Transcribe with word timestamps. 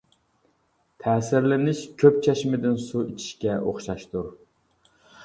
تەسىرلىنىش— 1.03 1.81
كۆپ 2.03 2.17
چەشمىدىن 2.29 2.79
سۇ 2.87 3.03
ئىچىشكە 3.05 3.59
ئوخشاشتۇر. 3.65 4.33